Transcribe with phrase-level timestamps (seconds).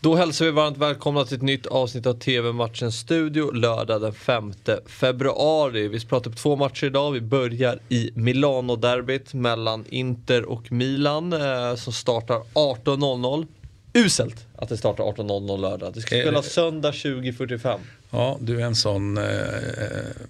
[0.00, 4.52] Då hälsar vi varmt välkomna till ett nytt avsnitt av TV-matchen Studio lördag den 5
[4.86, 5.88] februari.
[5.88, 7.12] Vi pratar på två matcher idag.
[7.12, 13.46] Vi börjar i Milano-derbyt mellan Inter och Milan eh, som startar 18.00.
[13.94, 15.94] Uselt att det startar 18.00 lördag.
[15.94, 17.78] Det ska Eh, spelas söndag 20.45.
[18.10, 19.24] Ja, du är en sån eh,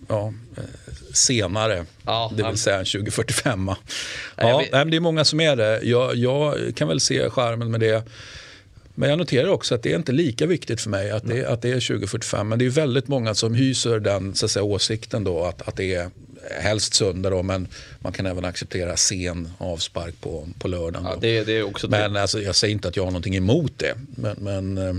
[0.09, 0.62] ja, eh,
[1.12, 3.64] senare, Ja, det vill säga en 2045.
[3.64, 3.77] Nej,
[4.37, 5.80] jag Ja, nej, men det är många som är det.
[5.82, 8.09] Jag, jag kan väl se skärmen med det.
[8.99, 11.62] Men jag noterar också att det är inte lika viktigt för mig att det, att
[11.62, 12.48] det är 2045.
[12.48, 15.77] Men det är väldigt många som hyser den så att säga, åsikten då att, att
[15.77, 16.11] det är
[16.61, 21.07] helst söndag då, men man kan även acceptera sen avspark på, på lördagen.
[21.07, 23.73] Ja, det, det är också Men alltså, jag säger inte att jag har någonting emot
[23.77, 23.95] det.
[24.16, 24.95] Men, men eh,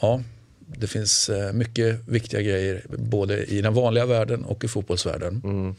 [0.00, 0.22] ja,
[0.66, 5.40] det finns eh, mycket viktiga grejer både i den vanliga världen och i fotbollsvärlden.
[5.44, 5.74] Mm.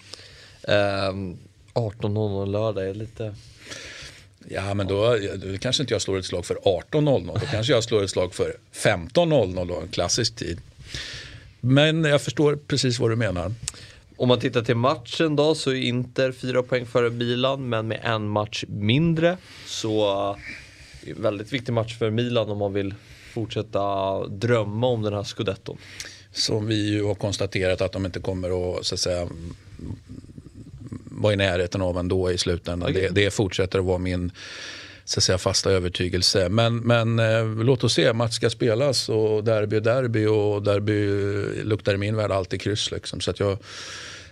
[0.64, 1.38] Ehm,
[1.74, 3.36] 18.00 lördag är lite...
[4.50, 7.40] Ja, men då, då kanske inte jag slår ett slag för 18.00.
[7.40, 10.60] Då kanske jag slår ett slag för 15.00 då, en klassisk tid.
[11.60, 13.54] Men jag förstår precis vad du menar.
[14.18, 18.00] Om man tittar till matchen då så är Inter fyra poäng före Milan men med
[18.04, 19.38] en match mindre.
[19.66, 20.30] Så
[21.06, 22.94] eh, väldigt viktig match för Milan om man vill
[23.34, 25.78] fortsätta drömma om den här scudetton.
[26.32, 29.28] Som vi ju har konstaterat att de inte kommer att, så att säga,
[31.26, 32.90] vara i närheten av ändå i slutändan.
[32.90, 33.10] Okej.
[33.12, 34.32] Det, det fortsätter att vara min
[35.06, 36.50] så att säga, fasta övertygelse.
[36.50, 41.08] Men, men eh, låt oss se, match ska spelas och derby är derby och derby
[41.64, 42.92] luktar i min värld alltid kryss.
[42.92, 43.22] Liksom.
[43.22, 43.58] Så att jag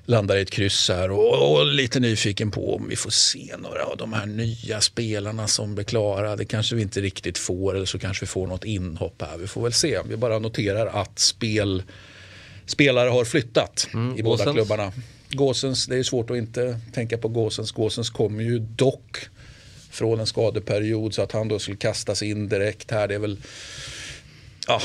[0.05, 3.83] landar i ett kryss här och, och lite nyfiken på om vi får se några
[3.83, 6.35] av de här nya spelarna som blir klara.
[6.35, 9.37] Det kanske vi inte riktigt får eller så kanske vi får något inhopp här.
[9.37, 9.99] Vi får väl se.
[10.05, 11.83] Vi bara noterar att spel,
[12.65, 14.91] spelare har flyttat Mm, i båda klubbarna.
[15.33, 17.71] Gåsens, det är svårt att inte tänka på Gåsens.
[17.71, 19.29] Gåsens kommer ju dock
[19.89, 23.07] från en skadeperiod så att han då skulle kastas in direkt här.
[23.07, 23.37] Det är väl,
[24.67, 24.81] ja,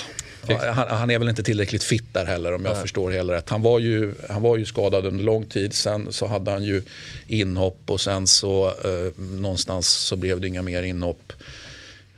[0.48, 3.48] han, han är väl inte tillräckligt fit där heller om jag förstår heller rätt.
[3.48, 5.74] Han var, ju, han var ju skadad under lång tid.
[5.74, 6.82] Sen så hade han ju
[7.26, 11.32] inhopp och sen så eh, någonstans så blev det inga mer inhopp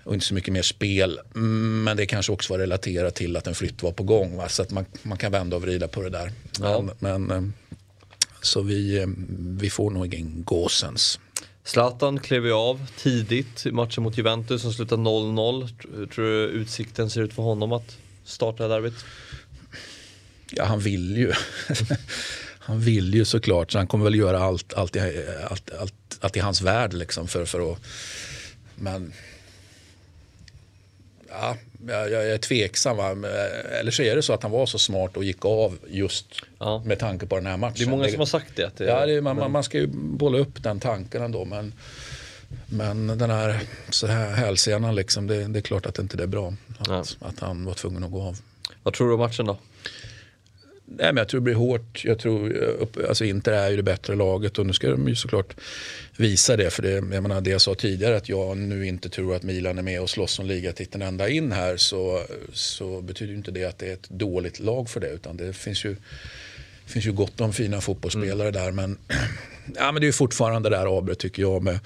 [0.04, 1.20] och inte så mycket mer spel.
[1.34, 4.36] Mm, Men det kanske också var relaterat till att en flytt var på gång.
[4.36, 4.48] Va?
[4.48, 6.32] Så att man, man kan vända och vrida på det där.
[6.60, 6.84] Ja.
[6.98, 7.69] Men, men, eh,
[8.42, 9.06] så vi, eh,
[9.38, 11.20] vi får nog en gåsens.
[11.64, 15.62] Zlatan klev ju av tidigt i matchen mot Juventus som slutade 0-0.
[15.62, 19.04] Tr- Tror du utsikten ser ut för honom att starta derbyt?
[20.50, 21.32] Ja, han vill ju.
[22.58, 24.96] han vill ju såklart, så han kommer väl göra allt, allt,
[25.50, 26.92] allt, allt, allt i hans värld.
[26.92, 27.78] Liksom för, för att,
[28.74, 29.12] men
[31.30, 31.56] ja,
[31.88, 32.96] jag, jag är tveksam.
[32.96, 33.14] Va?
[33.14, 33.30] Men,
[33.80, 36.26] Eller så är det så att han var så smart och gick av just
[36.58, 36.82] Ja.
[36.86, 37.74] med tanke på den här matchen.
[37.78, 38.70] Det är många som har sagt det.
[38.76, 41.44] Det Ja, det man, man, man ska ju bolla upp den tanken ändå.
[41.44, 41.72] Men,
[42.66, 46.26] men den här, så här hälsenan, liksom, det, det är klart att inte det är
[46.26, 46.54] bra.
[46.78, 47.04] Att, Ja.
[47.20, 48.38] att han var tvungen att gå av.
[48.82, 49.58] Vad tror du om matchen då?
[50.96, 52.04] Nej, men jag tror det blir hårt.
[52.04, 55.14] Jag tror, upp- alltså Inter är ju det bättre laget och nu ska de ju
[55.14, 55.54] såklart
[56.16, 56.70] visa det.
[56.70, 59.78] För det, jag menar, det jag sa tidigare att jag nu inte tror att Milan
[59.78, 63.64] är med och slåss om ligatiteln ända in här så, så betyder ju inte det
[63.64, 65.10] att det är ett dåligt lag för det.
[65.10, 65.96] Utan det finns ju,
[66.86, 68.70] finns ju gott om fina fotbollsspelare där.
[68.72, 68.98] Men,
[69.76, 71.78] ja, men det är ju fortfarande det där avbrott tycker jag med,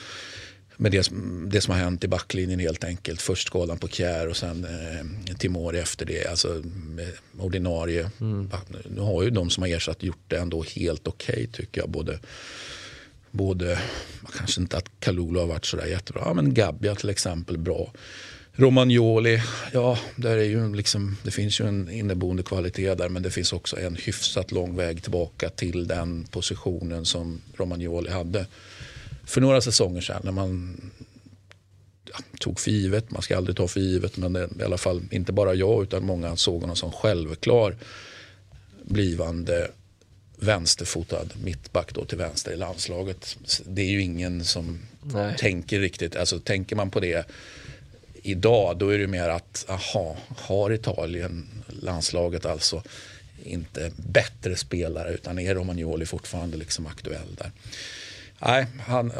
[0.76, 3.22] med det, som- det som har hänt i backlinjen helt enkelt.
[3.22, 6.26] Först skadan på Kjär och sen eh, Timori efter det.
[6.26, 8.10] Alltså med ordinarie.
[8.50, 11.90] back- Nu har ju de som har ersatt gjort det ändå helt okej tycker jag.
[11.90, 12.18] Både,
[13.30, 13.78] både
[14.36, 16.22] kanske inte att Kalulu har varit sådär jättebra.
[16.26, 17.92] Ja, men Gabbia till exempel bra.
[18.56, 19.42] Romagnoli,
[19.72, 23.52] ja där är ju liksom, det finns ju en inneboende kvalitet där men det finns
[23.52, 28.46] också en hyfsat lång väg tillbaka till den positionen som Romagnoli hade
[29.26, 30.80] för några säsonger sedan när man
[32.04, 35.02] ja, tog för givet, man ska aldrig ta för givet men det, i alla fall
[35.10, 37.76] inte bara jag utan många såg honom som självklar
[38.82, 39.70] blivande
[40.36, 43.36] vänsterfotad mittback då till vänster i landslaget.
[43.66, 45.36] Det är ju ingen som Nej.
[45.38, 47.26] tänker riktigt, alltså tänker man på det
[48.22, 52.82] idag då är det mer att, aha, har Italien landslaget alltså
[53.44, 57.50] inte bättre spelare utan är Romagnoli fortfarande liksom aktuell där.
[58.38, 59.10] Nej, han,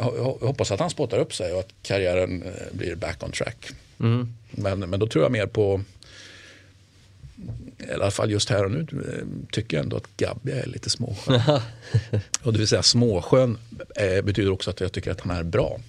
[0.41, 3.69] hoppas att han spottar upp sig och att karriären eh, blir back on track.
[3.99, 4.33] Mm.
[4.51, 5.81] Men, men då tror jag mer på,
[7.77, 10.89] i alla fall just här och nu, eh, tycker jag ändå att Gabbia är lite
[10.89, 11.41] småskön.
[12.43, 13.57] och det vill säga småskön
[13.95, 15.79] eh, betyder också att jag tycker att han är bra.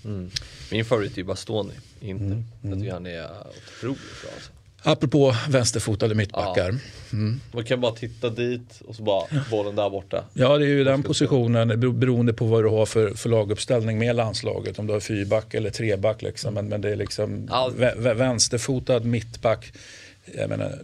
[0.70, 2.42] Min favorit är ju Bastoni, inte.
[2.62, 4.30] Jag tycker han är otroligt bra.
[4.34, 4.52] Alltså.
[4.88, 6.78] Apropå vänsterfotade mittbackar.
[7.12, 7.40] Mm.
[7.52, 10.24] Man kan bara titta dit och så bara bollen där borta.
[10.32, 14.16] Ja, det är ju den positionen beroende på vad du har för, för laguppställning med
[14.16, 14.78] landslaget.
[14.78, 16.22] Om du har fyrback eller treback.
[16.22, 16.54] Liksom.
[16.54, 17.70] Men, men det är liksom ja.
[17.96, 19.72] vänsterfotad mittback.
[20.34, 20.78] Jag menar,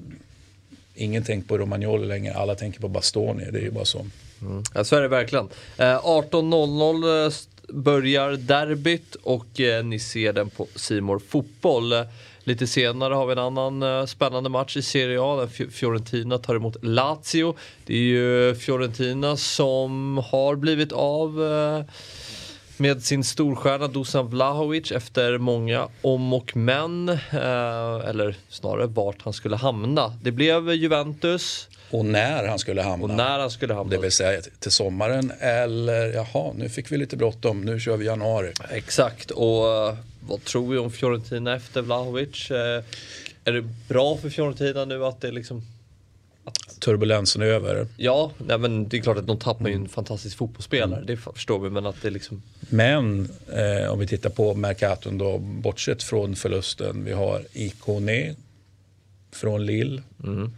[0.94, 3.44] ingen tänker på Romagnoli längre, alla tänker på Bastoni.
[3.50, 4.06] Det är ju bara så.
[4.40, 4.62] Mm.
[4.74, 5.48] Ja, så är det verkligen.
[5.76, 7.32] Eh, 18.00 eh,
[7.74, 11.94] börjar derbyt och eh, ni ser den på Simor Fotboll.
[12.44, 16.54] Lite senare har vi en annan eh, spännande match i Serie A där Fiorentina tar
[16.54, 17.56] emot Lazio.
[17.86, 21.84] Det är ju Fiorentina som har blivit av eh,
[22.82, 27.08] med sin storstjärna Dusan Vlahovic efter många om och men.
[27.08, 30.16] Uh, eller snarare vart han skulle hamna.
[30.22, 31.68] Det blev Juventus.
[31.90, 33.04] Och när han skulle hamna.
[33.04, 33.96] Och när han skulle hamna.
[33.96, 38.06] Det vill säga till sommaren eller jaha, nu fick vi lite bråttom, nu kör vi
[38.06, 38.52] januari.
[38.70, 39.64] Exakt, och
[40.28, 42.50] vad tror vi om Fiorentina efter Vlahovic?
[42.50, 42.84] Eh,
[43.44, 45.62] är det bra för Fiorentina nu att det liksom.
[46.84, 47.86] Turbulensen är över.
[47.96, 51.00] Ja, nej, men det är klart att de tappar ju en fantastisk fotbollsspelare.
[51.00, 51.06] Mm.
[51.06, 51.70] Det förstår vi.
[51.70, 52.42] Men att det liksom...
[52.60, 57.04] Men eh, om vi tittar på Mercaton då, bortsett från förlusten.
[57.04, 58.34] Vi har Ikone
[59.32, 60.02] från Lille.
[60.24, 60.52] Mm.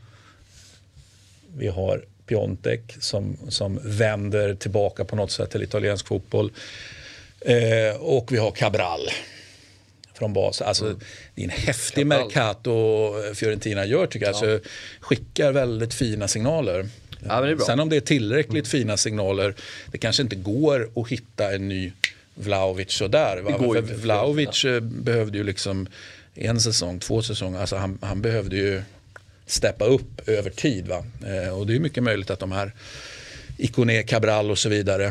[1.57, 6.53] Vi har Piontek som, som vänder tillbaka på något sätt till italiensk fotboll.
[7.41, 9.01] Eh, och vi har Cabral
[10.15, 10.63] från bas.
[10.63, 10.99] Alltså, mm.
[11.35, 14.35] Det är en häftig Mercato Fiorentina gör tycker jag.
[14.35, 14.53] Ja.
[14.53, 14.69] Alltså,
[15.01, 16.89] skickar väldigt fina signaler.
[17.29, 18.65] Ja, Sen om det är tillräckligt mm.
[18.65, 19.55] fina signaler,
[19.87, 21.93] det kanske inte går att hitta en ny
[22.35, 23.41] Vlaovic sådär.
[23.41, 23.59] Va?
[23.59, 24.71] För Vlaovic ja.
[24.71, 25.87] Eh, behövde ju liksom
[26.35, 28.83] en säsong, två säsonger, alltså han, han behövde ju
[29.47, 30.89] steppa upp över tid.
[30.89, 31.05] Va?
[31.27, 32.73] Eh, och det är mycket möjligt att de här
[33.57, 35.05] Ikoné, Cabral och så vidare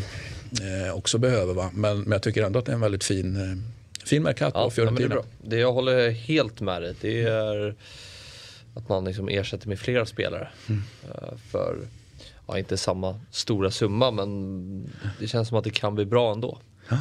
[0.61, 1.53] eh, också behöver.
[1.53, 1.69] Va?
[1.73, 3.57] Men, men jag tycker ändå att det är en väldigt fin eh,
[4.05, 5.15] Fin Mercato ja, Fiorentina.
[5.15, 6.95] Ja, det, det jag håller helt med dig.
[7.01, 7.75] Det är
[8.75, 10.47] att man liksom ersätter med flera spelare.
[10.69, 10.81] Mm.
[11.05, 11.77] Uh, för,
[12.47, 16.57] ja, inte samma stora summa men det känns som att det kan bli bra ändå.
[16.89, 16.97] Ja.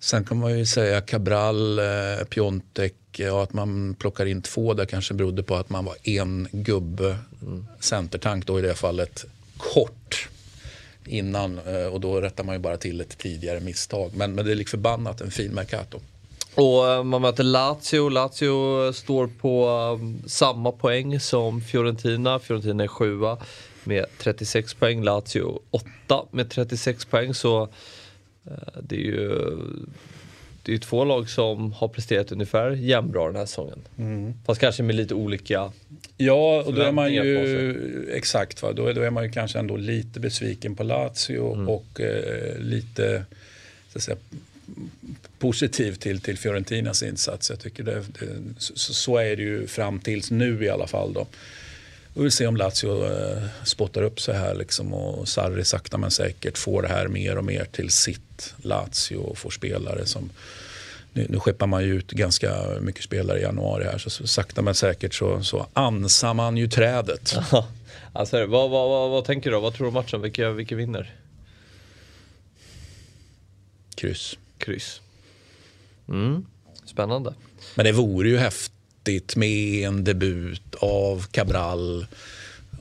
[0.00, 4.84] Sen kan man ju säga Cabral, eh, Piontek, ja, att man plockar in två där
[4.84, 7.66] kanske berodde på att man var en gubbe, mm.
[7.80, 9.24] centertank då i det fallet,
[9.56, 10.28] kort
[11.04, 14.10] innan eh, och då rättar man ju bara till ett tidigare misstag.
[14.14, 16.00] Men, men det är lik förbannat en fin Mercato.
[16.58, 18.08] Och eh, man möter Lazio.
[18.08, 22.38] Lazio står på um, samma poäng som Fiorentina.
[22.38, 23.38] Fiorentina är sjua
[23.84, 25.02] med 36 poäng.
[25.02, 27.34] Lazio åtta med 36 poäng.
[27.34, 27.68] Så uh,
[28.82, 29.56] det är ju
[30.62, 33.78] det är två lag som har presterat ungefär jämnbra den här säsongen.
[33.98, 34.34] Mm.
[34.46, 35.72] Fast kanske med lite olika
[36.16, 38.62] Ja, och då är man ju exakt.
[38.62, 38.72] Va?
[38.72, 41.68] Då, är, då är man ju kanske ändå lite besviken på Lazio mm.
[41.68, 43.24] och eh, lite
[43.92, 44.16] så att säga,
[45.38, 47.50] positiv till, till Fiorentinas insats.
[47.50, 48.26] Jag tycker det, det,
[48.58, 51.12] så, så, är det ju fram tills nu i alla fall.
[51.12, 51.26] Då.
[52.14, 56.10] Vi vill se om Lazio eh, spottar upp sig här liksom och Sarri sakta men
[56.10, 60.30] säkert får det här mer och mer till sitt Lazio och får spelare som
[61.12, 64.62] nu, nu skeppar man ju ut ganska mycket spelare i januari här så, så sakta
[64.62, 67.34] men säkert så, så ansar man ju trädet.
[68.12, 69.60] alltså, vad, vad, vad, vad, tänker du då?
[69.60, 70.22] Vad tror du om matchen?
[70.22, 71.14] Vilka, vilka vinner?
[73.94, 74.38] Kryss.
[74.58, 75.00] Kryss.
[76.08, 76.46] Mm.
[76.84, 77.34] Spännande.
[77.74, 82.06] Men det vore ju häftigt med en debut av Cabral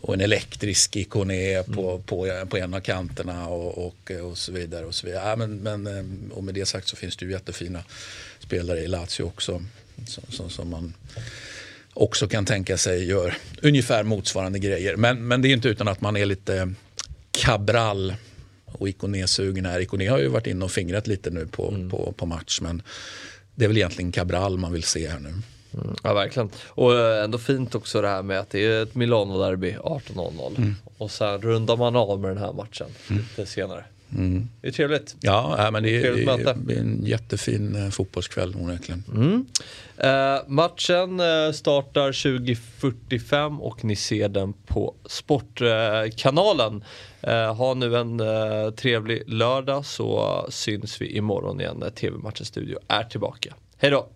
[0.01, 2.03] och en elektrisk Ikoné på, mm.
[2.03, 4.85] på, på en av kanterna och, och, och så vidare.
[4.85, 5.29] Och, så vidare.
[5.29, 7.83] Ja, men, men, eh, och med det sagt så finns det ju jättefina
[8.39, 9.61] spelare i Lazio också
[10.05, 10.93] som, som man
[11.93, 14.95] också kan tänka sig gör ungefär motsvarande grejer.
[14.95, 16.73] Men, men det är inte utan att man är lite
[17.31, 18.13] Cabral
[18.77, 19.79] och Ikoné-sugen här.
[19.79, 21.89] Ikoné har ju varit inne och fingrat lite nu på, mm.
[21.89, 22.81] på, på match men
[23.55, 25.29] det är väl egentligen Cabral man vill se här nu.
[25.73, 26.49] Mm, ja verkligen.
[26.67, 30.75] Och eh, ändå fint också det här med att det är ett Milano-derby 18.00 mm.
[30.97, 33.21] och sen rundar man av med den här matchen mm.
[33.21, 33.85] lite senare.
[34.15, 34.49] Mm.
[34.61, 35.15] Det är trevligt.
[35.19, 36.13] Ja, men det är,
[36.65, 39.03] det är en jättefin eh, fotbollskväll onekligen.
[39.15, 39.45] Mm.
[39.97, 46.83] Eh, matchen eh, startar 20.45 och ni ser den på Sportkanalen.
[47.21, 52.79] Eh, ha nu en eh, trevlig lördag så syns vi imorgon igen när TV-matchens studio
[52.87, 53.53] är tillbaka.
[53.77, 54.09] Hej då!